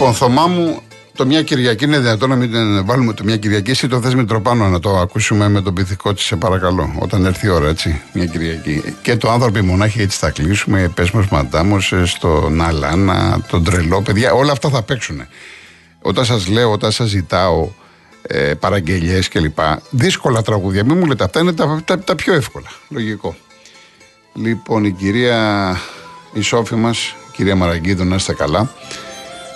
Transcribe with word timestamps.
Λοιπόν, 0.00 0.14
Θωμά 0.14 0.46
μου, 0.46 0.80
το 1.14 1.26
μια 1.26 1.42
Κυριακή 1.42 1.84
είναι 1.84 1.98
δυνατόν 1.98 2.28
να 2.28 2.36
μην 2.36 2.84
βάλουμε 2.84 3.12
το 3.12 3.24
μια 3.24 3.36
Κυριακή. 3.36 3.70
Εσύ 3.70 3.88
το 3.88 4.00
θες 4.00 4.14
Μητροπάνο 4.14 4.68
να 4.68 4.80
το 4.80 4.96
ακούσουμε 4.96 5.48
με 5.48 5.60
τον 5.60 5.74
πυθικό 5.74 6.14
της, 6.14 6.24
σε 6.24 6.36
παρακαλώ. 6.36 6.94
Όταν 6.98 7.24
έρθει 7.24 7.46
η 7.46 7.50
ώρα, 7.50 7.68
έτσι. 7.68 8.00
Μια 8.12 8.26
Κυριακή. 8.26 8.82
Και 9.02 9.16
το 9.16 9.30
άνθρωποι 9.30 9.62
μονάχοι 9.62 10.00
έτσι 10.00 10.18
θα 10.18 10.30
κλείσουμε. 10.30 10.90
Πες 10.94 11.10
μας, 11.10 11.28
μαντάμος, 11.28 11.94
στον 12.04 12.60
Αλάνα, 12.60 13.40
τον 13.48 13.64
τρελό, 13.64 14.02
παιδιά. 14.02 14.32
Όλα 14.32 14.52
αυτά 14.52 14.68
θα 14.68 14.82
παίξουν. 14.82 15.22
Όταν 16.02 16.24
σας 16.24 16.48
λέω, 16.48 16.70
όταν 16.70 16.90
σας 16.90 17.08
ζητάω 17.08 17.68
ε, 18.22 18.54
παραγγελίε 18.54 19.20
κλπ. 19.30 19.58
Δύσκολα 19.90 20.42
τραγούδια. 20.42 20.84
Μην 20.84 20.98
μου 20.98 21.06
λέτε, 21.06 21.24
αυτά 21.24 21.40
είναι 21.40 21.52
τα, 21.52 21.82
τα, 21.84 21.98
τα 21.98 22.14
πιο 22.14 22.34
εύκολα. 22.34 22.68
Λογικό. 22.88 23.36
Λοιπόν, 24.34 24.84
η 24.84 24.90
κυρία, 24.90 25.76
η 26.32 26.40
Σόφη 26.40 26.74
μας, 26.74 27.14
κυρία 27.32 27.56
Μαραγκίδου, 27.56 28.04
να 28.04 28.14
είστε 28.14 28.34
καλά. 28.34 28.70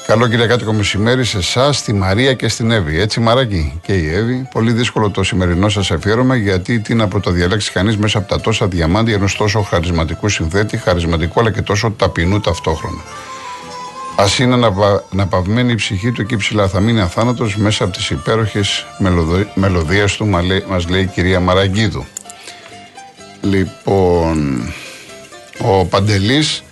Καλό 0.07 0.29
Κυριακάτικο 0.29 0.73
μεσημέρι 0.73 1.25
σε 1.25 1.39
εσάς, 1.39 1.77
στη 1.77 1.93
Μαρία 1.93 2.35
και 2.35 2.49
στην 2.49 2.71
Εύη. 2.71 3.01
Έτσι, 3.01 3.21
Μαράκι 3.21 3.81
και 3.83 3.93
η 3.93 4.15
Εύη. 4.15 4.49
Πολύ 4.53 4.73
δύσκολο 4.73 5.11
το 5.11 5.23
σημερινό 5.23 5.69
σας 5.69 5.91
αφιέρωμα, 5.91 6.37
γιατί 6.37 6.81
τι 6.81 6.95
να 6.95 7.09
πρωτοδιαλέξει 7.09 7.73
κανείς 7.73 7.97
μέσα 7.97 8.19
από 8.19 8.29
τα 8.29 8.41
τόσα 8.41 8.67
διαμάντια 8.69 9.15
ενός 9.15 9.37
τόσο 9.37 9.61
χαρισματικού 9.63 10.29
συνθέτη, 10.29 10.77
χαρισματικού 10.77 11.41
αλλά 11.41 11.51
και 11.51 11.63
τόσο 11.63 11.91
ταπεινού 11.91 12.41
ταυτόχρονα. 12.41 13.01
Α 14.17 14.25
είναι 14.39 14.73
αναπαυμένη 15.13 15.73
η 15.73 15.75
ψυχή 15.75 16.13
του 16.13 16.27
και 16.27 16.37
ψηλά 16.37 16.69
θα 16.69 16.81
μείνει 16.81 17.01
αθάνατος 17.01 17.57
μέσα 17.57 17.85
από 17.85 17.93
τις 17.93 18.11
υπέροχες 18.11 18.87
μελωδίες 19.55 20.17
του, 20.17 20.27
μας 20.69 20.89
λέει 20.89 21.01
η 21.01 21.07
κυρία 21.07 21.41
Μαραγκίδου. 21.41 22.05
Λοιπόν, 23.41 24.63
ο 25.59 25.85
Παντελής 25.85 26.63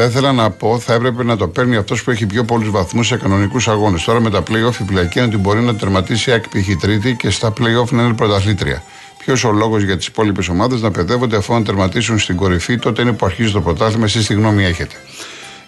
θα 0.00 0.06
ήθελα 0.06 0.32
να 0.32 0.50
πω, 0.50 0.78
θα 0.78 0.94
έπρεπε 0.94 1.24
να 1.24 1.36
το 1.36 1.48
παίρνει 1.48 1.76
αυτός 1.76 2.04
που 2.04 2.10
έχει 2.10 2.26
πιο 2.26 2.44
πολλούς 2.44 2.70
βαθμούς 2.70 3.06
σε 3.06 3.16
κανονικούς 3.16 3.68
αγώνες. 3.68 4.04
Τώρα 4.04 4.20
με 4.20 4.30
τα 4.30 4.42
playoff 4.42 4.80
η 4.80 4.84
πλακή 4.84 5.18
είναι 5.18 5.26
ότι 5.26 5.36
μπορεί 5.36 5.60
να 5.60 5.74
τερματίσει 5.74 6.32
άκπη 6.32 6.76
τρίτη 6.80 7.14
και 7.14 7.30
στα 7.30 7.52
playoff 7.52 7.90
να 7.90 8.02
είναι 8.02 8.14
πρωταθλήτρια. 8.14 8.82
Ποιος 9.18 9.44
ο 9.44 9.52
λόγος 9.52 9.82
για 9.82 9.96
τις 9.96 10.06
υπόλοιπες 10.06 10.48
ομάδες 10.48 10.80
να 10.80 10.90
παιδεύονται 10.90 11.36
αφού 11.36 11.52
να 11.52 11.62
τερματίσουν 11.62 12.18
στην 12.18 12.36
κορυφή, 12.36 12.78
τότε 12.78 13.02
είναι 13.02 13.12
που 13.12 13.26
αρχίζει 13.26 13.52
το 13.52 13.60
πρωτάθλημα. 13.60 14.04
Εσείς 14.04 14.26
τι 14.26 14.34
γνώμη 14.34 14.64
έχετε; 14.64 14.94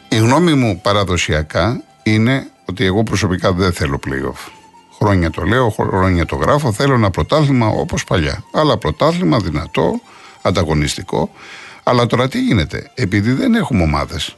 Η 0.09 0.17
γνώμη 0.17 0.55
μου 0.55 0.81
παραδοσιακά 0.83 1.83
είναι 2.03 2.47
ότι 2.65 2.85
εγώ 2.85 3.03
προσωπικά 3.03 3.53
δεν 3.53 3.73
θέλω 3.73 4.01
playoff. 4.07 4.51
Χρόνια 4.99 5.31
το 5.31 5.43
λέω, 5.43 5.71
χρόνια 5.71 6.27
το 6.27 6.37
γράφω. 6.37 6.73
Θέλω 6.73 6.95
ένα 6.95 7.11
πρωτάθλημα 7.11 7.67
όπως 7.67 8.05
παλιά. 8.05 8.45
Αλλά 8.53 8.77
πρωτάθλημα 8.77 9.39
δυνατό, 9.39 10.01
ανταγωνιστικό. 10.43 11.31
Αλλά 11.83 12.07
τώρα 12.07 12.29
τι 12.29 12.41
γίνεται, 12.41 12.91
επειδή 12.95 13.33
δεν 13.33 13.55
έχουμε 13.55 13.83
ομάδες. 13.83 14.37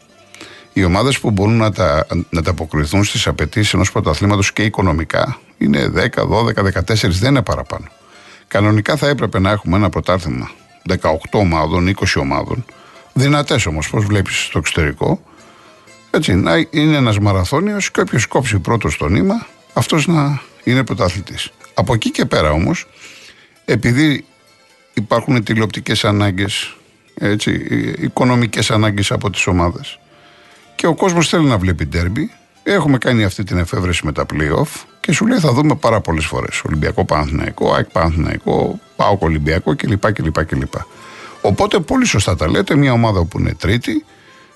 Οι 0.73 0.85
ομάδες 0.85 1.19
που 1.19 1.31
μπορούν 1.31 1.57
να, 1.57 1.73
τα, 1.73 2.07
να 2.31 2.43
τα 2.43 2.51
αποκριθούν 2.51 3.05
στις 3.05 3.27
απαιτήσεις 3.27 3.75
ενός 3.75 3.93
πρωταθλήματος 3.93 4.53
και 4.53 4.65
οικονομικά 4.65 5.39
είναι 5.59 5.93
10, 5.97 6.07
12, 6.07 6.55
14, 6.55 7.09
δεν 7.09 7.31
είναι 7.31 7.43
παραπάνω. 7.43 7.87
Κανονικά 8.49 8.97
θα 8.97 9.09
έπρεπε 9.09 9.39
να 9.39 9.51
έχουμε 9.51 9.77
ένα 9.77 9.89
πρωτάθλημα 9.89 10.51
18 10.89 11.15
ομάδων, 11.33 11.95
20 11.97 12.05
ομάδων, 12.21 12.65
δυνατές 13.13 13.67
όμως, 13.67 13.91
πώς 13.91 14.05
βλέπεις 14.05 14.45
στο 14.45 14.59
εξωτερικό. 14.59 15.23
Έτσι, 16.11 16.35
να 16.35 16.67
είναι 16.71 16.97
ένας 16.97 17.19
μαραθώνιος 17.19 17.91
και 17.91 18.01
όποιος 18.01 18.27
κόψει 18.27 18.59
πρώτος 18.59 18.93
στο 18.93 19.09
νήμα, 19.09 19.47
αυτός 19.73 20.07
να 20.07 20.41
είναι 20.65 20.85
πρωταθλητής. 20.85 21.51
Από 21.75 21.95
εκεί 21.95 22.11
και 22.11 22.25
πέρα 22.25 22.51
όμως, 22.51 22.87
επειδή 23.65 24.25
υπάρχουν 24.95 25.45
τηλεοπτικές 25.45 26.05
ανάγκες, 26.05 26.77
έτσι, 27.15 27.67
οικονομικές 27.99 28.71
ανάγκες 28.71 29.11
από 29.11 29.31
τις 29.31 29.47
ομάδες. 29.47 29.99
Και 30.75 30.87
ο 30.87 30.95
κόσμος 30.95 31.29
θέλει 31.29 31.45
να 31.45 31.59
βλέπει 31.59 31.87
ντέρμπι. 31.87 32.31
Έχουμε 32.63 32.99
κάνει 32.99 33.25
αυτή 33.25 33.45
την 33.45 33.59
εφεύρεση 33.59 34.05
με 34.05 34.13
τα 34.13 34.27
play-off 34.33 34.85
και 35.01 35.13
σου 35.13 35.27
λέει 35.27 35.39
θα 35.39 35.53
δούμε 35.53 35.75
πάρα 35.75 36.01
πολλές 36.01 36.25
φορές. 36.25 36.63
Ολυμπιακό 36.67 37.05
Παναθηναϊκό, 37.05 37.73
ΑΕΚ 37.75 37.87
Παναθηναϊκό, 37.87 38.79
ΠΑΟΚ 38.97 39.23
Ολυμπιακό 39.23 39.77
κλπ. 39.77 40.13
κλπ, 40.13 40.45
κλπ. 40.45 40.75
Οπότε 41.41 41.81
πολύ 41.81 42.07
σωστά 42.07 42.37
τα 42.37 42.51
λέτε, 42.51 42.77
μια 42.77 42.93
ομάδα 42.93 43.25
που 43.25 43.39
είναι 43.39 43.55
τρίτη, 43.55 44.05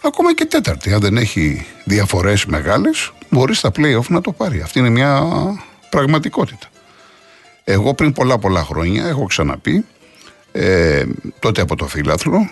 ακόμα 0.03 0.34
και 0.34 0.44
τέταρτη, 0.44 0.93
αν 0.93 1.00
δεν 1.00 1.17
έχει 1.17 1.67
διαφορές 1.84 2.44
μεγάλες, 2.44 3.12
μπορείς 3.31 3.59
στα 3.59 3.71
play-off 3.77 4.06
να 4.09 4.21
το 4.21 4.33
πάρει. 4.33 4.61
Αυτή 4.61 4.78
είναι 4.78 4.91
μια 4.91 5.23
πραγματικότητα. 5.91 6.67
Εγώ 7.65 7.94
πριν 7.94 8.12
πολλά 8.12 8.38
πολλά 8.38 8.65
χρόνια 8.65 9.06
έχω 9.06 9.25
ξαναπεί 9.25 9.84
ε, 10.59 11.05
τότε 11.39 11.61
από 11.61 11.77
το 11.77 11.87
φύλαθλο, 11.87 12.50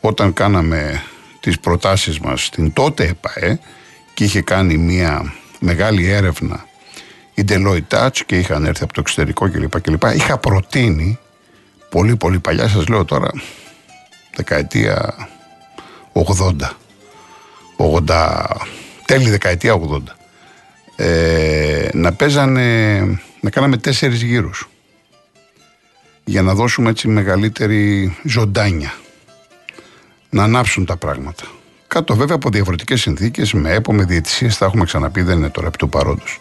όταν 0.00 0.32
κάναμε 0.32 1.02
τις 1.40 1.60
προτάσεις 1.60 2.18
μας 2.18 2.44
στην 2.44 2.72
τότε 2.72 3.04
ΕΠΑΕ 3.04 3.58
και 4.14 4.24
είχε 4.24 4.40
κάνει 4.40 4.76
μια 4.76 5.32
μεγάλη 5.60 6.10
έρευνα 6.10 6.66
η 7.34 7.44
Deloitte 7.48 7.88
Touch 7.88 8.20
και 8.26 8.38
είχαν 8.38 8.64
έρθει 8.64 8.82
από 8.82 8.92
το 8.92 9.00
εξωτερικό 9.00 9.50
κλπ. 9.50 9.80
κλπ. 9.80 10.02
Είχα 10.14 10.38
προτείνει 10.38 11.18
πολύ 11.88 12.16
πολύ 12.16 12.38
παλιά, 12.38 12.68
σας 12.68 12.86
λέω 12.86 13.04
τώρα, 13.04 13.30
δεκαετία 14.36 15.14
80, 16.12 16.70
80 18.06 18.44
τέλη 19.04 19.30
δεκαετία 19.30 19.74
80, 19.74 19.98
ε, 20.96 21.88
να 21.92 22.12
παίζανε, 22.12 22.98
να 23.40 23.50
κάναμε 23.50 23.76
τέσσερις 23.76 24.22
γύρους 24.22 24.68
για 26.24 26.42
να 26.42 26.54
δώσουμε 26.54 26.90
έτσι 26.90 27.08
μεγαλύτερη 27.08 28.16
ζωντάνια. 28.24 28.94
Να 30.30 30.42
ανάψουν 30.42 30.84
τα 30.84 30.96
πράγματα. 30.96 31.44
Κάτω 31.86 32.14
βέβαια 32.14 32.36
από 32.36 32.50
διαφορετικές 32.50 33.00
συνθήκες, 33.00 33.52
με 33.52 33.72
έπο, 33.72 33.92
με 33.92 34.04
διαιτησίες, 34.04 34.56
θα 34.56 34.64
έχουμε 34.64 34.84
ξαναπεί, 34.84 35.22
δεν 35.22 35.36
είναι 35.36 35.50
τώρα 35.50 35.66
επί 35.66 35.76
του 35.76 35.88
παρόντος. 35.88 36.40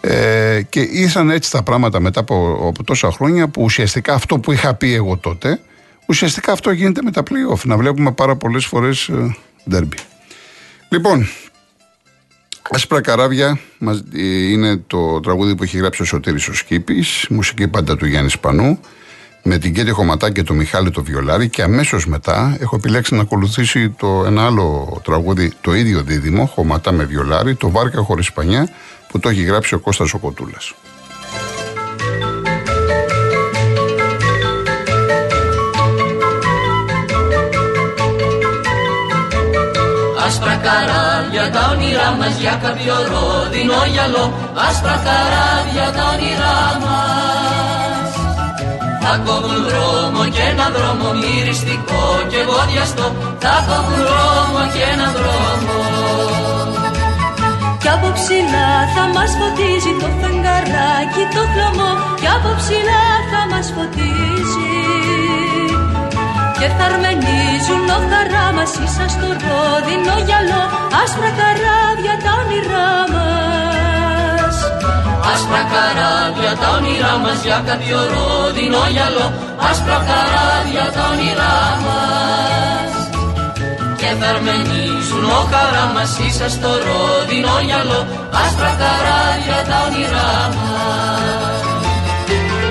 Ε, 0.00 0.62
και 0.68 0.80
ήρθαν 0.80 1.30
έτσι 1.30 1.50
τα 1.50 1.62
πράγματα 1.62 2.00
μετά 2.00 2.20
από, 2.20 2.66
από 2.68 2.84
τόσα 2.84 3.10
χρόνια 3.10 3.48
που 3.48 3.62
ουσιαστικά 3.62 4.14
αυτό 4.14 4.38
που 4.38 4.52
είχα 4.52 4.74
πει 4.74 4.94
εγώ 4.94 5.16
τότε, 5.16 5.60
ουσιαστικά 6.06 6.52
αυτό 6.52 6.70
γίνεται 6.70 7.02
με 7.02 7.10
τα 7.10 7.22
play-off. 7.22 7.60
Να 7.64 7.76
βλέπουμε 7.76 8.12
πάρα 8.12 8.36
πολλές 8.36 8.66
φορές 8.66 9.08
ε, 9.08 9.36
derby. 9.70 9.98
Λοιπόν, 10.88 11.28
Άσπρα 12.70 13.00
καράβια 13.00 13.58
ε, 14.14 14.50
είναι 14.50 14.76
το 14.86 15.20
τραγούδι 15.20 15.54
που 15.54 15.62
έχει 15.62 15.78
γράψει 15.78 16.02
ο 16.02 16.04
Σωτήρης 16.04 16.48
ο 16.48 16.54
Σκύπης, 16.54 17.26
μουσική 17.30 17.68
πάντα 17.68 17.96
του 17.96 18.06
Γιάννης 18.06 18.32
Σπανού, 18.32 18.80
με 19.42 19.58
την 19.58 19.74
Κέτη 19.74 19.90
Χωματά 19.90 20.32
και 20.32 20.42
το 20.42 20.54
Μιχάλη 20.54 20.90
το 20.90 21.02
Βιολάρι 21.02 21.48
και 21.48 21.62
αμέσως 21.62 22.06
μετά 22.06 22.56
έχω 22.60 22.76
επιλέξει 22.76 23.14
να 23.14 23.20
ακολουθήσει 23.20 23.90
το 23.90 24.24
ένα 24.26 24.46
άλλο 24.46 25.00
τραγούδι, 25.04 25.52
το 25.60 25.74
ίδιο 25.74 26.02
δίδυμο, 26.02 26.46
Χωματά 26.46 26.92
με 26.92 27.04
Βιολάρι, 27.04 27.54
το 27.54 27.70
Βάρκα 27.70 28.02
χωρίς 28.02 28.32
Πανιά, 28.32 28.68
που 29.08 29.18
το 29.18 29.28
έχει 29.28 29.42
γράψει 29.42 29.74
ο 29.74 29.78
Κώστας 29.78 30.14
ο 30.14 30.18
Άσπρα 40.26 40.56
καράβια 40.66 41.44
τα 41.54 41.62
όνειρά 41.72 42.08
μας 42.18 42.34
για 42.42 42.54
κάποιο 42.64 42.94
ρόδινο 43.10 43.78
γυαλό. 43.92 44.24
Άσπρα 44.68 44.96
καράβια 45.06 45.86
τα 45.96 46.04
όνειρά 46.12 46.60
μας. 46.82 48.10
Θα 49.02 49.12
κόβουν 49.24 49.58
δρόμο 49.68 50.22
και 50.34 50.42
ένα 50.52 50.66
δρόμο 50.76 51.06
μυριστικό 51.22 52.02
και 52.30 52.40
βοδιαστό 52.50 53.06
Θα 53.42 53.54
κόβουν 53.68 54.00
δρόμο 54.10 54.60
και 54.72 54.82
ένα 54.94 55.08
δρόμο. 55.18 55.78
Κι 57.82 57.90
από 57.96 58.08
ψηλά 58.18 58.70
θα 58.94 59.04
μας 59.14 59.30
φωτίζει 59.38 59.92
το 60.00 60.08
φεγγαράκι 60.20 61.24
το 61.34 61.42
χλωμό. 61.52 61.90
Κι 62.20 62.28
από 62.36 62.50
ψηλά 62.60 63.04
θα 63.30 63.40
μας 63.50 63.66
φωτίζει 63.74 64.76
και 66.58 66.68
θα 66.76 66.84
αρμενίζουν 66.90 67.86
ο 67.96 67.98
χαρά 68.10 68.46
μας 68.56 68.72
ίσα 68.84 69.06
στο 69.14 69.28
ρόδινο 69.44 70.14
γυαλό 70.26 70.62
άσπρα 71.00 71.30
καράβια 71.40 72.14
τα 72.24 72.30
όνειρά 72.42 72.90
μας 73.12 74.56
Άσπρα 75.32 75.62
καράβια 75.72 76.52
τα 76.60 76.68
όνειρά 76.76 77.14
μας 77.22 77.38
για 77.46 77.58
κάποιο 77.68 77.98
ρόδινο 78.14 78.82
γυαλό 78.94 79.26
άσπρα 79.68 79.98
καράβια 80.08 80.86
τα 80.94 81.02
όνειρά 81.12 81.56
μας 81.84 82.92
και 84.00 84.10
θα 84.18 84.26
αρμενίζουν 84.34 85.24
ο 85.38 85.40
χαρά 85.50 85.84
μας 85.94 86.12
ίσα 86.28 86.48
στο 86.56 86.70
ρόδινο 86.86 87.54
γυαλό 87.68 88.00
άσπρα 88.42 88.72
καράβια 88.80 89.58
τα 89.68 89.76
όνειρά 89.86 90.30
μας 90.56 91.36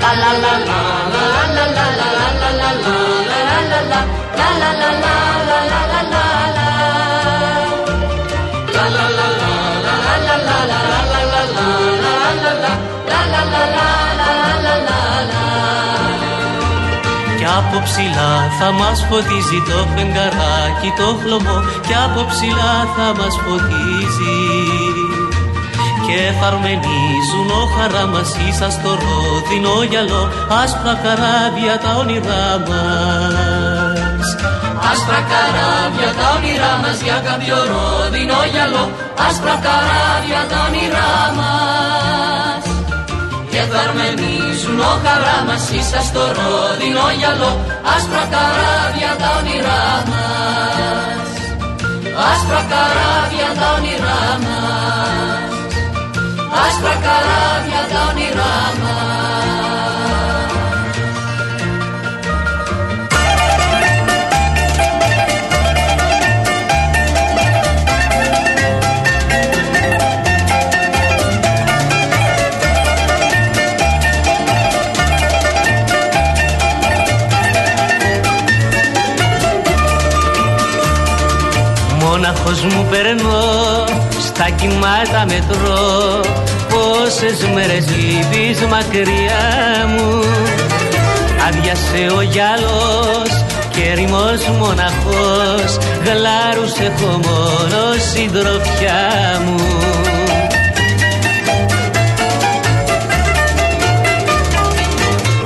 La 0.06 0.14
la 0.22 0.32
la 0.44 0.54
la 0.68 0.80
la 1.14 1.24
la 1.56 1.64
la 1.76 1.86
la 1.98 2.08
la 2.40 2.50
la 2.60 2.70
la 2.82 3.15
Κι 3.15 3.15
από 17.58 17.84
ψηλά 17.84 18.32
θα 18.58 18.72
μας 18.72 19.06
φωτίζει 19.08 19.60
το 19.68 19.78
φεγγαράκι 19.94 20.90
το 20.96 21.08
χλωμό. 21.20 21.58
Κι 21.86 21.94
από 22.06 22.20
ψηλά 22.30 22.74
θα 22.96 23.08
μας 23.18 23.34
φωτίζει 23.44 24.75
και 26.06 26.20
φαρμενίζουν 26.40 27.48
ο 27.60 27.62
χαρά 27.74 28.04
μας. 28.12 28.30
Ίσα 28.48 28.68
στο 28.76 28.90
ρόδινο 29.02 29.74
γυαλό 29.90 30.22
άσπρα 30.62 30.94
καράβια 31.04 31.74
τα 31.82 31.90
όνειρά 32.00 32.46
μας. 32.68 34.26
Άσπρα 34.90 35.20
καράβια 35.30 36.10
τα 36.18 36.26
όνειρά 36.36 36.72
μας 36.82 36.98
για 37.06 37.18
κάποιο 37.28 37.58
ρόδινο 37.72 38.38
γυαλό. 38.52 38.84
Άσπρα 39.26 39.56
καράβια 39.66 40.42
τα 40.50 40.58
όνειρά 40.66 41.14
μας. 41.38 42.62
Και 43.52 43.62
φαρμενίζουν 43.72 44.78
ο 44.90 44.92
χαρά 45.04 45.38
μας 45.46 45.64
ίσα 45.78 46.00
στο 46.08 46.22
ρόδινο 46.38 47.06
γυαλό. 47.18 47.52
Άσπρα 47.94 48.24
καράβια 48.34 49.12
τα 49.20 49.28
όνειρά 49.38 49.84
μας. 50.10 51.28
Άσπρα 52.30 52.62
καράβια 52.72 53.48
τα 53.58 53.66
όνειρά 53.76 54.20
μας 54.44 54.85
άσπρα 56.64 56.94
καράβια 57.04 57.82
τα 57.90 58.00
όνειρά 58.10 58.56
μας. 58.82 59.36
Μόναχος 82.00 82.60
μου 82.62 82.86
περνώ, 82.90 83.45
στα 84.36 84.50
κοιμάτα 84.50 85.24
μετρώ 85.26 86.20
Πόσες 86.68 87.48
μέρες 87.54 87.84
λείπεις 87.96 88.60
μακριά 88.60 89.46
μου. 89.88 90.22
Άδειασε 91.48 92.14
ο 92.16 92.20
γυαλός 92.20 93.30
και 93.70 93.92
ρημός 93.94 94.40
μοναχός. 94.58 95.70
Γλάρους 96.04 96.74
έχω 96.88 97.10
μόνο 97.26 97.80
συντροφιά 98.12 99.02
μου. 99.44 99.60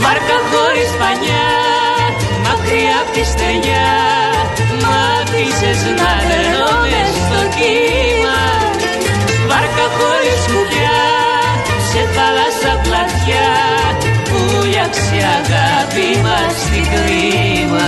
Βάρκα 0.02 0.38
χωρίς 0.50 0.90
πανιά, 1.00 1.50
μακριά 2.44 2.96
απ' 3.02 3.12
τη 3.14 3.25
στεριά 3.25 3.90
Μ' 4.81 4.93
άφησες 5.20 5.81
να 5.98 6.59
Που 14.90 14.96
λιάξει 14.96 15.26
αγάπη 15.26 16.20
μας 16.22 16.60
στην 16.60 16.84
κρίμα. 16.84 17.78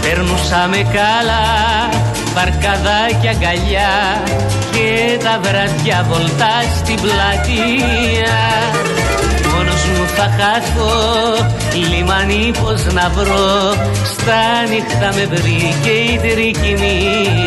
Περνούσαμε 0.00 0.76
καλά, 0.76 1.88
βαρκαδάκια 2.34 3.30
αγκαλιά 3.30 4.22
και 5.28 5.34
τα 5.34 5.40
βραδιά 5.50 6.06
βολτά 6.08 6.54
στην 6.76 6.96
πλατεία. 7.00 8.38
Μόνος 9.54 9.84
μου 9.84 10.06
θα 10.16 10.34
χάθω, 10.38 10.90
λιμάνι 11.90 12.50
πως 12.62 12.92
να 12.92 13.08
βρω, 13.08 13.74
στα 14.04 14.42
νύχτα 14.68 15.12
με 15.14 15.26
βρήκε 15.26 15.90
η 15.90 16.18
τρικυμία. 16.18 17.37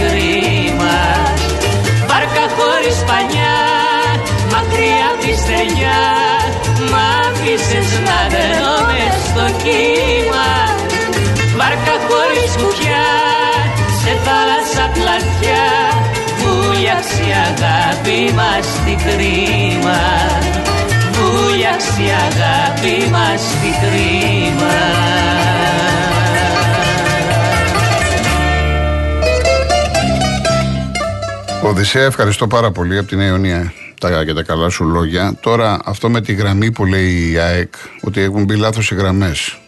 Κρίμα. 0.00 0.98
Βάρκα 2.08 2.44
χωρίς 2.56 2.98
πανιά, 3.08 3.58
μακριά 4.52 5.06
απ' 5.12 5.20
τη 5.22 5.32
στεριά. 5.42 6.02
Μ' 6.90 6.98
άφησες 7.20 7.90
να 8.06 8.18
δερνώ 8.32 8.76
μες 8.88 9.16
στο 9.28 9.46
κύμα. 9.62 10.48
Βάρκα 11.58 11.96
χωρίς 12.06 12.50
σκουπιά, 12.54 13.08
σε 14.00 14.12
θάλασσα 14.24 14.84
πλατιά. 14.94 15.66
Βούλιαξε 16.40 17.22
η 17.28 17.32
αγάπη 17.48 18.20
μας 18.38 18.64
στην 18.76 18.98
κρίμα. 19.04 20.00
Βούλιαξε 21.14 22.02
η 22.06 22.10
αγάπη 22.28 22.96
μας 23.14 23.40
στην 23.52 23.74
κρίμα 23.82 25.45
Οδυσσέα, 31.68 32.04
ευχαριστώ 32.04 32.46
πάρα 32.46 32.70
πολύ 32.70 32.98
από 32.98 33.08
την 33.08 33.20
Αιωνία 33.20 33.72
τα, 34.00 34.22
για 34.22 34.34
τα 34.34 34.42
καλά 34.42 34.68
σου 34.68 34.84
λόγια. 34.84 35.36
Τώρα, 35.40 35.78
αυτό 35.84 36.10
με 36.10 36.20
τη 36.20 36.32
γραμμή 36.32 36.72
που 36.72 36.86
λέει 36.86 37.30
η 37.30 37.38
ΑΕΚ, 37.38 37.74
ότι 38.00 38.20
έχουν 38.20 38.44
μπει 38.44 38.56
λάθος 38.56 38.90
οι 38.90 38.94
γραμμές 38.94 39.58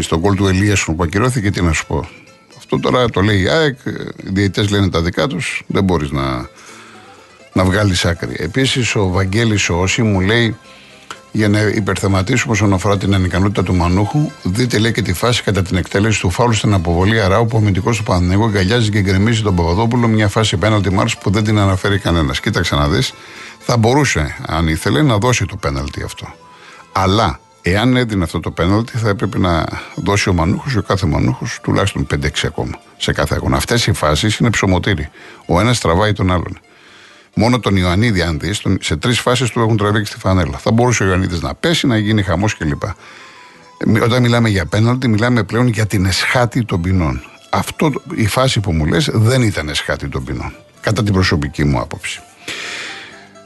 στον 0.00 0.20
κόλ 0.20 0.34
του 0.34 0.46
Ελίασον 0.46 0.96
που 0.96 1.02
ακυρώθηκε, 1.02 1.50
τι 1.50 1.62
να 1.62 1.72
σου 1.72 1.86
πω. 1.86 2.08
Αυτό 2.56 2.80
τώρα 2.80 3.10
το 3.10 3.20
λέει 3.20 3.40
η 3.40 3.48
ΑΕΚ, 3.48 3.78
οι 4.16 4.30
διαιτητές 4.30 4.70
λένε 4.70 4.90
τα 4.90 5.02
δικά 5.02 5.26
τους, 5.26 5.62
δεν 5.66 5.84
μπορείς 5.84 6.10
να, 6.10 6.48
να 7.52 7.64
βγάλεις 7.64 8.04
άκρη. 8.04 8.36
Επίσης, 8.38 8.94
ο 8.94 9.08
Βαγγέλης 9.08 9.68
ο 9.68 9.74
Όση 9.74 10.02
μου 10.02 10.20
λέει 10.20 10.56
για 11.32 11.48
να 11.48 11.60
υπερθεματίσουμε 11.60 12.52
όσον 12.52 12.72
αφορά 12.72 12.98
την 12.98 13.14
ανικανότητα 13.14 13.62
του 13.62 13.74
Μανούχου, 13.74 14.30
δείτε 14.42 14.78
λέει 14.78 14.92
και 14.92 15.02
τη 15.02 15.12
φάση 15.12 15.42
κατά 15.42 15.62
την 15.62 15.76
εκτέλεση 15.76 16.20
του 16.20 16.30
φάουλου 16.30 16.52
στην 16.52 16.74
αποβολή 16.74 17.20
Αράου 17.20 17.46
που 17.46 17.56
ο 17.56 17.58
αμυντικός 17.58 17.96
του 17.96 18.02
Παναγενικού 18.02 18.44
αγκαλιάζει 18.44 18.90
και 18.90 19.00
γκρεμίζει 19.00 19.42
τον 19.42 19.54
Παπαδόπουλο. 19.54 20.08
Μια 20.08 20.28
φάση 20.28 20.56
πέναλτι 20.56 20.90
Μάρς 20.90 21.18
που 21.18 21.30
δεν 21.30 21.44
την 21.44 21.58
αναφέρει 21.58 21.98
κανένας. 21.98 22.40
Κοίταξε 22.40 22.74
να 22.74 22.88
δεις, 22.88 23.12
θα 23.58 23.76
μπορούσε, 23.76 24.36
αν 24.46 24.68
ήθελε, 24.68 25.02
να 25.02 25.18
δώσει 25.18 25.46
το 25.46 25.56
πέναλτι 25.56 26.02
αυτό. 26.02 26.34
Αλλά 26.92 27.40
εάν 27.62 27.96
έδινε 27.96 28.24
αυτό 28.24 28.40
το 28.40 28.50
πέναλτι, 28.50 28.98
θα 28.98 29.08
έπρεπε 29.08 29.38
να 29.38 29.64
δώσει 29.94 30.28
ο 30.28 30.32
Μανούχος, 30.32 30.76
ο 30.76 30.82
κάθε 30.82 31.06
Μανούχος, 31.06 31.58
τουλάχιστον 31.62 32.06
5-6 32.06 32.46
ακόμα 32.46 32.80
σε 32.96 33.12
κάθε 33.12 33.34
αγώνα. 33.34 33.56
Αυτές 33.56 33.86
οι 33.86 33.92
φάσεις 33.92 34.36
είναι 34.36 34.50
ψωμοτήρι. 34.50 35.10
Ο 35.46 35.60
ένας 35.60 35.80
τραβάει 35.80 36.12
τον 36.12 36.32
άλλον. 36.32 36.58
Μόνο 37.34 37.60
τον 37.60 37.76
Ιωαννίδη, 37.76 38.22
αν 38.22 38.38
δεις, 38.38 38.62
σε 38.80 38.96
τρεις 38.96 39.20
φάσεις 39.20 39.50
του 39.50 39.60
έχουν 39.60 39.76
τραβήξει 39.76 40.12
τη 40.12 40.18
φανέλα. 40.18 40.58
Θα 40.58 40.72
μπορούσε 40.72 41.02
ο 41.02 41.06
Ιωαννίδης 41.06 41.40
να 41.40 41.54
πέσει, 41.54 41.86
να 41.86 41.98
γίνει 41.98 42.22
χαμός 42.22 42.56
κλπ. 42.56 42.82
Ε, 42.82 44.00
Όταν 44.02 44.22
μιλάμε 44.22 44.48
για 44.48 44.66
πέναλτι, 44.66 45.08
μιλάμε 45.08 45.42
πλέον 45.42 45.66
για 45.66 45.86
την 45.86 46.06
εσχάτη 46.06 46.64
των 46.64 46.80
ποινών. 46.80 47.22
Αυτό 47.50 47.92
η 48.14 48.26
φάση 48.26 48.60
που 48.60 48.72
μου 48.72 48.84
λες 48.86 49.08
δεν 49.12 49.42
ήταν 49.42 49.68
εσχάτη 49.68 50.08
των 50.08 50.24
ποινών. 50.24 50.54
Κατά 50.80 51.02
την 51.02 51.12
προσωπική 51.12 51.64
μου 51.64 51.80
άποψη. 51.80 52.20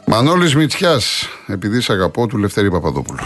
Μανώλης 0.06 0.54
Μητσιάς, 0.54 1.28
επειδή 1.46 1.80
σε 1.80 1.92
αγαπώ, 1.92 2.26
του 2.26 2.38
Λευτέρη 2.38 2.70
Παπαδόπουλου. 2.70 3.24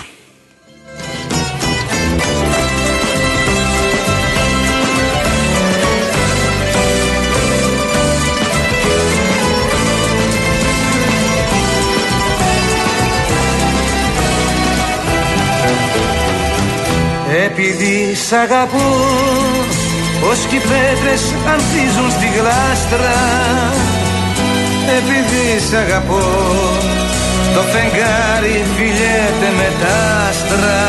Επειδή 17.62 18.14
σ' 18.26 18.32
αγαπώ 18.32 18.88
Πως 20.20 20.38
κι 20.48 20.56
οι 20.56 20.62
πέτρες 20.70 21.22
ανθίζουν 21.52 22.10
στη 22.16 22.28
γλάστρα. 22.36 23.18
Επειδή 24.98 25.46
σ' 25.68 25.74
αγαπώ 25.84 26.26
Το 27.54 27.62
φεγγάρι 27.72 28.56
φιλιέται 28.76 29.48
με 29.58 29.68
τα 29.80 29.96
άστρα. 30.28 30.82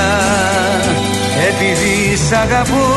Επειδή 1.49 1.95
σ' 2.25 2.35
αγαπώ 2.45 2.87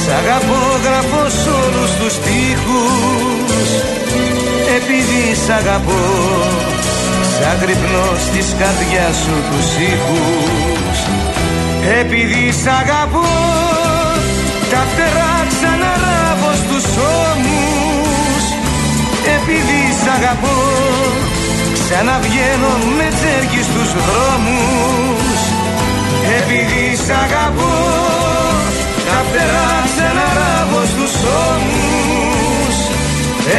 Σ' 0.00 0.12
αγαπώ 0.20 0.62
γράφω 0.84 1.22
σ' 1.40 1.48
όλους 1.62 1.90
τους 1.98 2.12
στίχους. 2.18 3.68
Επειδή 4.76 5.22
σ' 5.44 5.52
αγαπώ 5.60 6.04
Σ' 7.30 7.34
Σαν 7.34 7.56
γρυπνός 7.62 8.22
της 8.32 8.48
καρδιάς 8.58 9.16
σου 9.22 9.36
τους 9.48 9.68
ήχους 9.92 11.19
Επειδή 12.00 12.52
σ' 12.62 12.66
αγαπώ 12.80 13.28
Τα 14.70 14.82
φτερά 14.90 15.34
ξαναράβω 15.52 16.50
στους 16.62 16.86
ώμους. 17.26 18.44
Επειδή 19.36 19.80
σ' 20.00 20.08
αγαπώ 20.16 20.58
Ξαναβγαίνω 21.80 22.72
με 22.96 23.08
τσέρκι 23.16 23.62
στους 23.68 23.90
δρόμους. 24.06 25.40
Επειδή 26.38 26.84
σ' 27.04 27.14
αγαπώ 27.24 27.74
Τα 29.06 29.18
φτερά 29.26 29.68
ξαναράβω 29.88 30.80
στους 30.92 31.14
ώμους. 31.48 32.76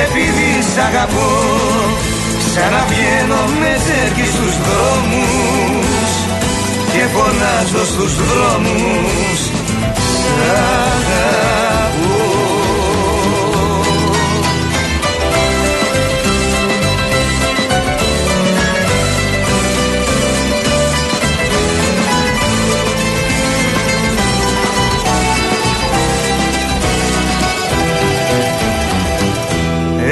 Επειδή 0.03 0.51
σ' 0.71 0.79
αγαπώ 0.87 1.29
Ξαναβγαίνω 2.47 3.41
με 3.61 3.71
τσέρκι 3.83 4.25
στους 4.33 4.55
δρόμους 4.65 5.70
Και 7.01 7.07
φωνάζω 7.07 7.85
στους 7.85 8.15
δρόμους 8.15 9.49
Αγαπώ. 10.93 12.21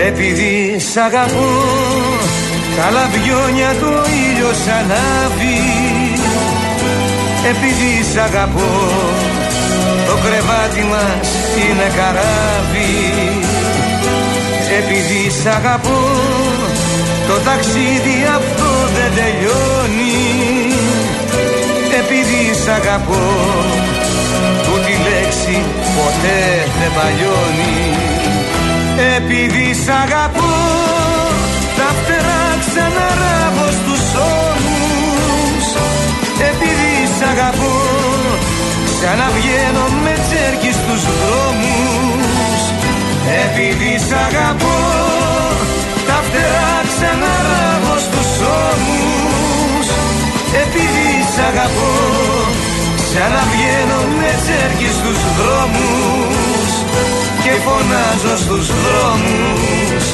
Επειδή 0.08 0.80
σ' 0.80 0.98
αγαπώ 0.98 1.50
τα 2.78 2.90
λαμπιόνια 2.92 3.74
του 3.80 3.92
ήλιος 4.32 4.68
ανάβει 4.68 5.99
Επειδή 7.48 8.04
σ' 8.12 8.18
αγαπώ 8.18 8.72
Το 10.08 10.16
κρεβάτι 10.24 10.84
μας 10.92 11.28
είναι 11.62 11.88
καράβι. 11.98 12.96
Επειδή 14.80 15.32
σ' 15.42 15.46
αγαπώ 15.46 16.02
Το 17.28 17.34
ταξίδι 17.34 18.18
αυτό 18.38 18.70
δεν 18.96 19.12
τελειώνει. 19.16 20.18
Επειδή 22.00 22.42
σ' 22.64 22.68
αγαπώ 22.68 23.26
Τούτη 24.64 24.96
λέξη 25.08 25.58
ποτέ 25.96 26.42
δεν 26.80 26.92
παλιώνει. 26.98 27.78
Επειδή 29.16 29.74
σ' 29.74 29.90
αγαπώ 30.04 31.19
Επειδή 37.40 37.48
σ' 37.48 37.52
αγαπώ 37.52 37.76
Ξαναβγαίνω 38.96 39.86
με 40.04 40.14
τσέρκι 40.26 40.72
στους 40.80 41.02
δρόμους. 41.20 42.62
Επειδή 43.44 43.94
σ' 44.08 44.16
αγαπώ 44.28 44.80
Τα 46.08 46.18
φτερά 46.26 46.76
ξαναράβω 46.90 47.96
στους 48.06 48.32
ώμους. 48.68 49.88
Επειδή 50.64 51.10
σ' 51.34 51.42
αγαπώ 51.50 51.94
Ξαναβγαίνω 53.06 54.00
με 54.20 54.32
τσέρκι 54.42 54.90
στους 54.98 55.20
δρόμους. 55.38 56.72
Και 57.44 57.54
φωνάζω 57.66 58.36
στους 58.44 58.68
δρόμους 58.84 60.06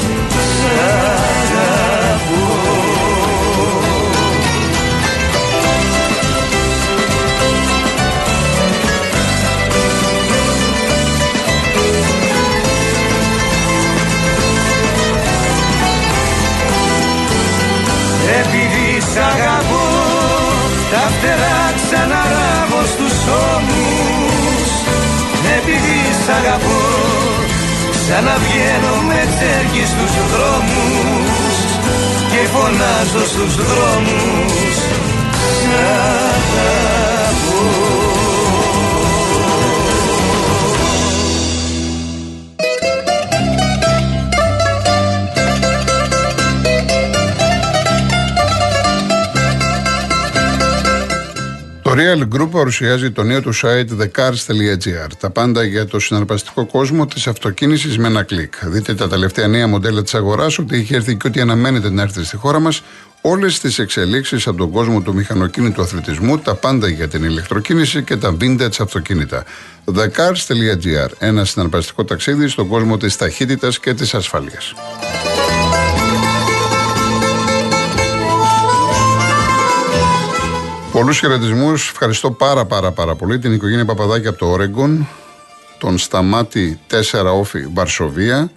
στους 22.96 23.16
ώμους. 23.54 24.70
Επειδή 25.56 25.98
σ' 26.22 26.30
αγαπώ 26.38 26.84
Ξαναβγαίνω 28.08 28.94
με 29.08 29.20
τσέρκι 29.32 29.84
στους 29.92 30.14
δρόμους 30.32 31.56
Και 32.30 32.42
φωνάζω 32.52 33.24
στους 33.32 33.54
δρόμους. 33.56 34.76
Αγαπώ 35.88 36.85
Real 51.88 52.28
Group 52.34 52.48
παρουσιάζει 52.50 53.10
το 53.10 53.22
νέο 53.22 53.40
του 53.40 53.54
site 53.54 53.86
thecars.gr. 54.00 55.08
Τα 55.20 55.30
πάντα 55.30 55.64
για 55.64 55.86
το 55.86 55.98
συναρπαστικό 55.98 56.66
κόσμο 56.66 57.06
της 57.06 57.26
αυτοκίνησης 57.26 57.98
με 57.98 58.06
ένα 58.06 58.22
κλικ. 58.22 58.54
Δείτε 58.66 58.94
τα 58.94 59.08
τελευταία 59.08 59.48
νέα 59.48 59.66
μοντέλα 59.66 60.02
της 60.02 60.14
αγοράς, 60.14 60.58
ότι 60.58 60.76
έχει 60.76 60.94
έρθει 60.94 61.16
και 61.16 61.26
ότι 61.28 61.40
αναμένεται 61.40 61.90
να 61.90 62.02
έρθει 62.02 62.24
στη 62.24 62.36
χώρα 62.36 62.60
μας. 62.60 62.82
Όλες 63.20 63.58
τις 63.58 63.78
εξελίξεις 63.78 64.46
από 64.46 64.56
τον 64.56 64.70
κόσμο 64.70 65.00
του 65.00 65.14
μηχανοκίνητου 65.14 65.82
αθλητισμού, 65.82 66.38
τα 66.38 66.54
πάντα 66.54 66.88
για 66.88 67.08
την 67.08 67.24
ηλεκτροκίνηση 67.24 68.02
και 68.02 68.16
τα 68.16 68.36
vintage 68.40 68.80
αυτοκίνητα. 68.80 69.44
thecars.gr. 69.84 71.08
Ένα 71.18 71.44
συναρπαστικό 71.44 72.04
ταξίδι 72.04 72.48
στον 72.48 72.68
κόσμο 72.68 72.96
της 72.96 73.16
ταχύτητας 73.16 73.78
και 73.78 73.94
της 73.94 74.14
ασφάλειας. 74.14 74.74
Πολλούς 80.96 81.18
χαιρετισμούς. 81.18 81.90
Ευχαριστώ 81.90 82.30
πάρα 82.30 82.64
πάρα 82.64 82.92
πάρα 82.92 83.14
πολύ 83.14 83.38
την 83.38 83.52
οικογένεια 83.52 83.84
Παπαδάκη 83.84 84.26
από 84.26 84.38
το 84.38 84.46
Όρεγκον, 84.46 85.08
τον 85.78 85.98
Σταμάτη 85.98 86.80
4 87.12 87.32
Όφη 87.38 87.66
Βαρσοβία, 87.74 88.50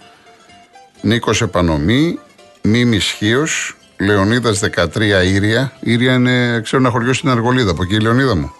Νίκος 1.00 1.42
Επανομή, 1.42 2.18
Μίμης 2.62 3.04
Χίος, 3.04 3.76
Λεωνίδας 3.98 4.58
13 4.58 5.24
Ήρια. 5.24 5.72
Ήρια 5.80 6.14
είναι, 6.14 6.60
ξέρω, 6.60 6.82
ένα 6.82 6.90
χωριό 6.90 7.12
στην 7.12 7.28
Αργολίδα, 7.28 7.70
από 7.70 7.82
εκεί 7.82 7.94
η 7.94 8.00
Λεωνίδα 8.00 8.36
μου. 8.36 8.52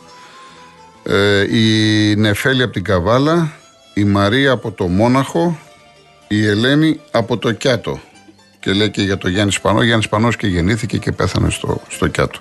Ε, 1.03 1.57
η 1.59 2.15
Νεφέλη 2.17 2.63
από 2.63 2.73
την 2.73 2.85
Καβάλα, 2.85 3.53
η 3.95 4.05
Μαρία 4.05 4.51
από 4.51 4.73
το 4.73 4.87
Μόναχο, 4.87 5.59
η 6.29 6.47
Ελένη 6.47 7.01
από 7.11 7.39
το 7.39 7.53
Κιάτο. 7.53 8.01
Και 8.61 8.73
λέει 8.73 8.91
και 8.91 9.03
για 9.03 9.19
το 9.19 9.29
Γιάννη 9.29 9.53
Σπανό. 9.53 9.83
Γιάννη 9.83 10.03
Σπανός 10.03 10.37
και 10.37 10.47
γεννήθηκε 10.47 10.99
και 10.99 11.13
πέθανε 11.13 11.51
στο, 11.51 11.81
στο 11.89 12.07
Κιάτο. 12.07 12.39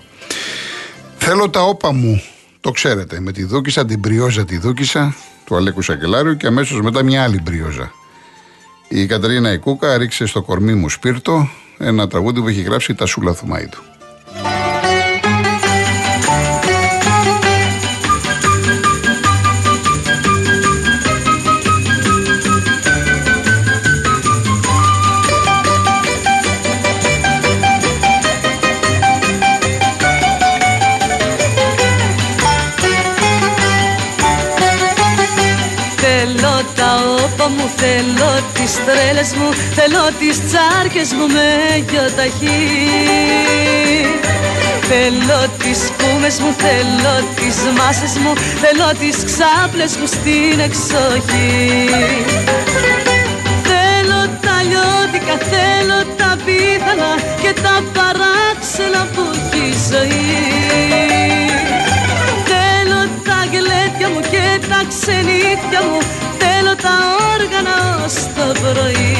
Θέλω 1.31 1.49
τα 1.49 1.61
όπα 1.61 1.91
μου, 1.91 2.21
το 2.61 2.71
ξέρετε, 2.71 3.19
με 3.19 3.31
τη 3.31 3.43
Δούκησα, 3.43 3.85
την 3.85 3.99
Μπριόζα 3.99 4.45
τη 4.45 4.57
Δούκησα, 4.57 5.15
του 5.45 5.55
Αλέκου 5.55 5.81
Σακελάριου 5.81 6.37
και 6.37 6.47
αμέσως 6.47 6.81
μετά 6.81 7.03
μια 7.03 7.23
άλλη 7.23 7.41
Μπριόζα. 7.41 7.91
Η 8.87 9.05
Καταρίνα 9.05 9.49
Εκούκα 9.49 9.97
ρίξε 9.97 10.25
στο 10.25 10.41
κορμί 10.41 10.73
μου 10.73 10.89
σπίρτο 10.89 11.49
ένα 11.77 12.07
τραγούδι 12.07 12.41
που 12.41 12.47
έχει 12.47 12.61
γράψει 12.61 12.95
τα 12.95 13.05
Σούλα 13.05 13.33
Θουμάιτου. 13.33 13.81
μου 13.83 13.88
τις 38.53 38.73
τρέλες 38.85 39.33
μου 39.33 39.49
Θέλω 39.77 40.03
τις 40.19 40.37
τσάρκες 40.47 41.13
μου 41.13 41.25
με 41.35 41.47
γιοταχή. 41.89 42.59
Θέλω 44.91 45.41
τις 45.57 45.79
κούμες 45.97 46.39
μου, 46.39 46.55
θέλω 46.63 47.15
τις 47.35 47.57
μάσες 47.77 48.17
μου 48.17 48.33
Θέλω 48.63 48.89
τις 48.99 49.17
ξάπλες 49.29 49.97
μου 49.97 50.07
στην 50.15 50.59
εξοχή. 50.67 51.89
Θέλω 53.69 54.21
τα 54.45 54.55
λιώτικα, 54.69 55.35
θέλω 55.51 55.99
τα 56.17 56.37
πίθανα 56.45 57.11
Και 57.41 57.53
τα 57.61 57.75
παράξενα 57.95 59.01
που 59.13 59.21
έχει 59.33 59.65
η 59.67 59.75
ζωή. 59.89 60.37
Θέλω 62.49 63.01
τα 63.27 63.37
γελέτια 63.51 64.09
μου 64.13 64.21
και 64.31 64.45
τα 64.69 64.79
ξενύχια 64.89 65.81
μου 65.89 65.99
Θέλω 65.99 66.17
τα 66.18 66.18
στα 68.09 68.51
πρωί. 68.59 69.17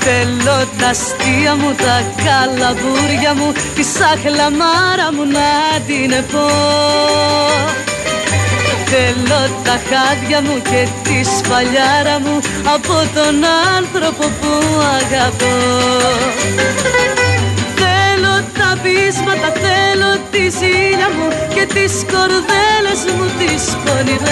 Θέλω 0.00 0.68
τα 0.78 0.88
αστεία 0.88 1.56
μου, 1.56 1.74
τα 1.74 2.04
καλαβούρια 2.24 3.34
μου, 3.34 3.52
τη 3.74 3.82
σαχλαμάρα 3.82 5.12
μου 5.12 5.24
να 5.24 5.80
την 5.86 6.24
πω. 6.32 7.95
Θέλω 8.90 9.42
τα 9.64 9.76
χάδια 9.88 10.40
μου 10.42 10.62
και 10.70 10.88
της 11.02 11.28
σπαλιάρα 11.38 12.20
μου 12.20 12.36
Από 12.74 12.96
τον 13.16 13.36
άνθρωπο 13.76 14.24
που 14.40 14.52
αγαπώ. 14.98 15.56
Θέλω 17.80 18.34
τα 18.58 18.78
πείσματα, 18.82 19.48
θέλω 19.64 20.10
τη 20.30 20.42
ζήλια 20.58 21.08
μου 21.16 21.28
Και 21.54 21.66
τις 21.74 21.92
κορδέλες 22.12 23.00
μου 23.16 23.26
τις 23.38 23.62
πονηρές 23.84 24.26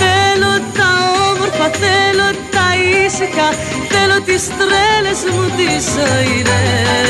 Θέλω 0.00 0.52
τα 0.76 0.90
όμορφα, 1.30 1.68
θέλω 1.82 2.28
τα 2.54 2.66
ήσυχα 3.04 3.48
Θέλω 3.92 4.20
τις 4.20 4.44
τρέλες 4.58 5.20
μου 5.32 5.44
τις 5.56 5.84
ζωηρές 5.94 7.08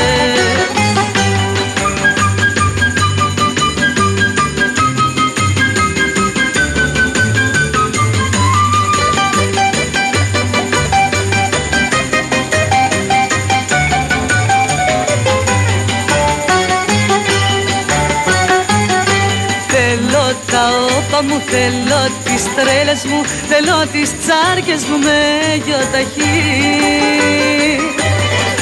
μου 21.27 21.41
Θέλω 21.51 22.01
τις 22.23 22.43
τρέλες 22.55 23.03
μου 23.05 23.19
Θέλω 23.51 23.77
τις 23.93 24.09
τσάρκες 24.19 24.85
μου 24.85 24.97
με 24.97 25.19
γιοταχή. 25.65 26.37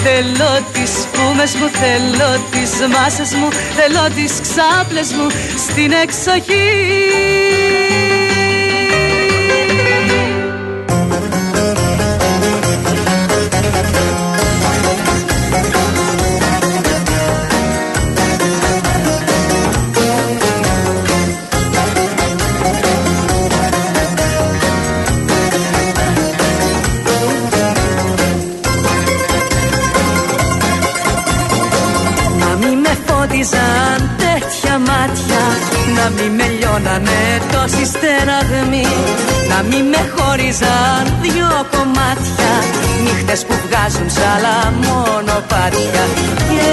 Θέλω 0.03 0.51
τις 0.73 0.91
φούμες 1.13 1.55
μου 1.55 1.69
Θέλω 1.81 2.29
τις 2.51 2.71
μάσες 2.93 3.33
μου 3.33 3.47
Θέλω 3.77 4.09
τις 4.15 4.33
ξάπλες 4.41 5.13
μου 5.13 5.27
Στην 5.67 5.91
εξοχή 5.91 7.36
τόσοι 37.77 37.85
στεναγμοί 37.85 38.87
Να 39.49 39.63
μη 39.63 39.83
με 39.83 40.11
χώριζαν 40.15 41.17
δυο 41.21 41.65
κομμάτια. 41.71 42.53
Νύχτες 43.03 43.45
που 43.45 43.53
βγάζουν 43.65 44.09
σ' 44.09 44.23
άλλα 44.35 44.73
μονοπάτια 44.81 46.03
Και 46.49 46.67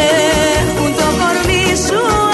έχουν 0.58 0.94
το 0.96 1.06
κορμί 1.18 1.66
σου 1.86 2.33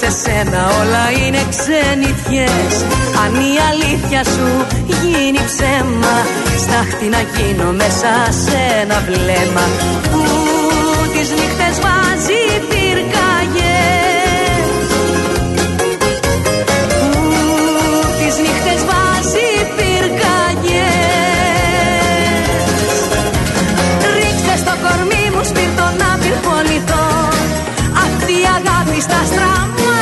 σε 0.00 0.10
σένα 0.10 0.60
όλα 0.80 1.04
είναι 1.20 1.42
ξενιτιές. 1.52 2.74
Αν 3.22 3.32
η 3.50 3.54
αλήθεια 3.70 4.24
σου 4.24 4.48
γίνει 5.02 5.40
ψέμα 5.50 6.16
Στάχτη 6.62 7.06
να 7.14 7.20
γίνω 7.34 7.72
μέσα 7.72 8.12
σε 8.44 8.58
ένα 8.82 8.98
βλέμμα. 9.08 9.66
Που 10.10 10.22
τις 11.12 11.28
νύχτες 11.38 11.74
βάζει 11.84 12.42
πυρκαγιές 12.68 13.43
στα 29.04 29.24
στράμμα 29.24 29.93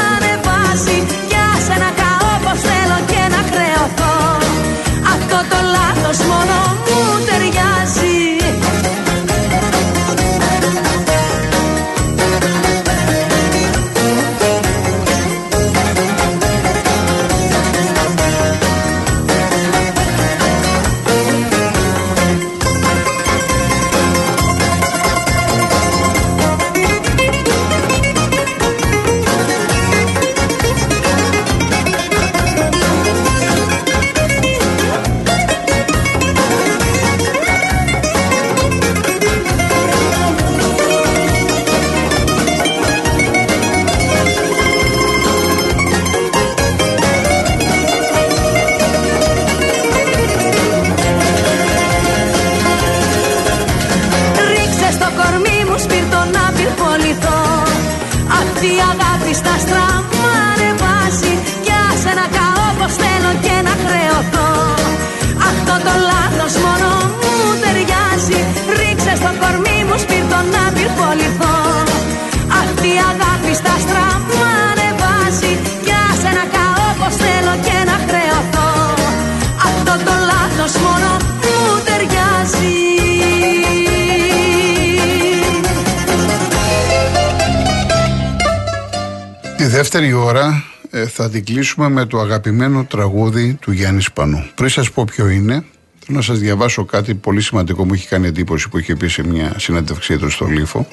δεύτερη 89.59 90.13
ώρα 90.13 90.65
ε, 90.91 91.07
θα 91.07 91.31
την 91.31 91.45
κλείσουμε 91.45 91.89
με 91.89 92.07
το 92.07 92.19
αγαπημένο 92.19 92.85
τραγούδι 92.85 93.55
του 93.61 93.73
Γιάννη 93.73 94.01
Σπανού. 94.03 94.45
Πριν 94.55 94.69
σας 94.69 94.91
πω 94.91 95.05
ποιο 95.05 95.29
είναι, 95.29 95.65
θέλω 95.99 96.17
να 96.17 96.23
σας 96.23 96.39
διαβάσω 96.39 96.85
κάτι 96.85 97.15
πολύ 97.15 97.41
σημαντικό 97.41 97.85
μου 97.85 97.95
έχει 97.95 98.09
κάνει 98.09 98.27
εντύπωση 98.27 98.69
που 98.69 98.79
είχε 98.79 98.97
πει 98.97 99.09
σε 99.09 99.27
μια 99.27 99.55
συνέντευξή 99.59 100.19
του 100.19 100.31
στο 100.31 100.47
Λίφο. 100.47 100.87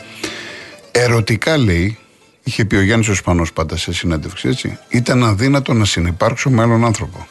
Ερωτικά 0.91 1.57
λέει, 1.57 1.97
είχε 2.43 2.65
πει 2.65 2.75
ο 2.75 2.81
Γιάννης 2.81 3.07
ο 3.07 3.15
Σπανός 3.15 3.53
πάντα 3.53 3.77
σε 3.77 3.93
συνέντευξη, 3.93 4.47
έτσι, 4.47 4.77
ήταν 4.89 5.23
αδύνατο 5.23 5.73
να 5.73 5.85
συνεπάρξω 5.85 6.49
με 6.49 6.61
άλλον 6.61 6.85
άνθρωπο. 6.85 7.27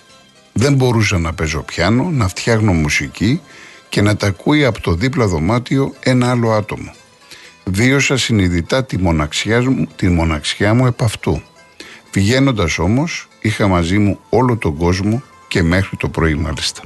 Δεν 0.53 0.75
μπορούσα 0.75 1.19
να 1.19 1.33
παίζω 1.33 1.63
πιάνο, 1.63 2.11
να 2.11 2.29
φτιάχνω 2.29 2.73
μουσική 2.73 3.41
και 3.89 4.03
να 4.03 4.17
τα 4.17 4.27
ακούει 4.27 4.65
από 4.65 4.81
το 4.81 4.95
δίπλα 4.95 5.27
δωμάτιο 5.27 5.95
ένα 6.01 6.31
άλλο 6.31 6.51
άτομο. 6.53 6.93
Βίωσα 7.71 8.17
συνειδητά 8.17 8.85
τη 8.85 8.99
μοναξιά 8.99 9.71
μου, 9.71 9.89
τη 9.97 10.09
μοναξιά 10.09 10.75
μου 10.75 10.87
επ' 10.87 11.03
αυτού. 11.03 11.43
Βγαίνοντα 12.13 12.69
όμως, 12.79 13.29
είχα 13.41 13.69
μαζί 13.69 13.99
μου 13.99 14.19
όλο 14.29 14.57
τον 14.57 14.77
κόσμο 14.77 15.23
και 15.49 15.63
μέχρι 15.63 15.97
το 15.97 16.09
πρωί 16.09 16.35
μάλιστα. 16.35 16.83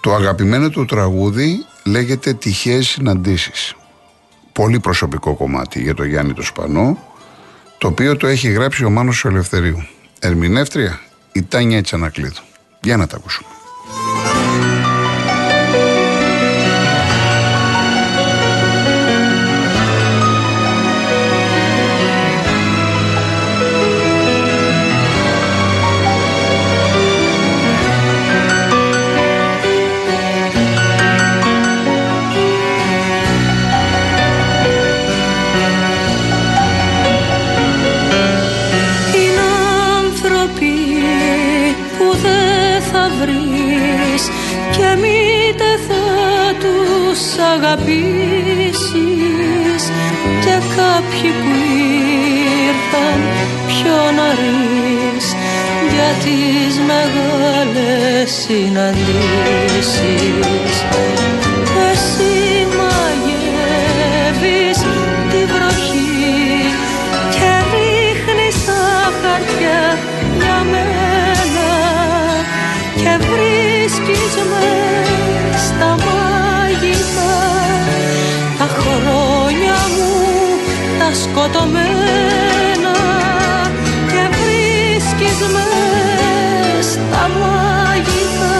Το 0.00 0.14
αγαπημένο 0.14 0.70
του 0.70 0.84
τραγούδι 0.84 1.64
λέγεται 1.84 2.34
«Τυχαίες 2.34 2.88
συναντήσεις». 2.88 3.74
Πολύ 4.52 4.80
προσωπικό 4.80 5.34
κομμάτι 5.34 5.82
για 5.82 5.94
το 5.94 6.04
Γιάννη 6.04 6.32
το 6.32 6.42
Σπανό, 6.42 6.98
το 7.78 7.86
οποίο 7.86 8.16
το 8.16 8.26
έχει 8.26 8.48
γράψει 8.48 8.84
ο 8.84 8.90
Μάνος 8.90 9.24
Ελευθερίου. 9.24 9.86
Ερμηνεύτρια 10.18 11.00
η 11.32 11.42
Τάνια 11.42 11.82
Τσανακλείδου. 11.82 12.42
Για 12.80 12.96
να 12.96 13.06
τα 13.06 13.16
ακούσουμε. 13.16 13.48
Κάποιοι 50.80 51.30
που 51.40 51.52
ήρθαν 52.68 53.18
πιο 53.66 53.98
νωρίς 54.18 55.26
για 55.92 56.10
τις 56.24 56.72
μεγάλες 56.90 58.30
συναντήσεις 58.42 59.70
σκοτωμένα 81.40 82.96
και 84.10 84.22
βρίσκεις 84.36 85.38
μες 85.52 86.86
στα 86.86 87.24
μαγικά 87.40 88.58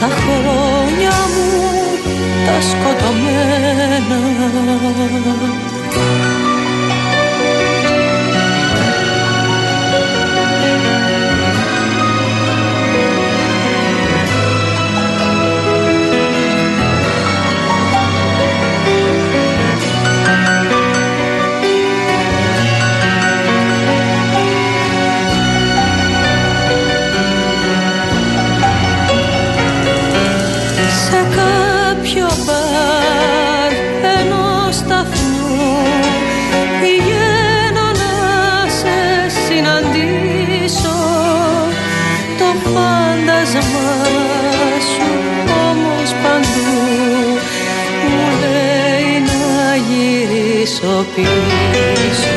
τα 0.00 0.08
χρόνια 0.20 1.16
μου 1.32 1.50
τα 2.46 2.56
σκοτωμένα 2.70 4.20
πίσω 51.14 52.34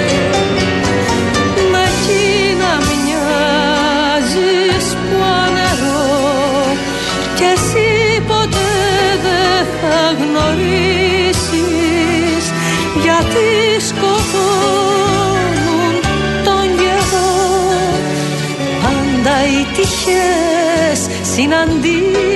Με 1.71 1.81
εκείνα 1.91 2.71
μοιάζεις 2.87 4.85
που 4.93 5.15
ανερώ 5.43 6.09
Κι 7.35 7.43
εσύ 7.43 7.89
ποτέ 8.27 8.73
δεν 9.23 9.61
θα 9.81 9.99
γνωρίσεις 10.19 11.43
Γιατί 13.03 13.47
σκοτώνουν 13.87 15.93
τον 16.43 16.65
καιρό. 16.77 17.33
Πάντα 18.81 19.35
οι 19.45 19.59
τυχές 19.75 20.99
συναντήσεις 21.33 22.34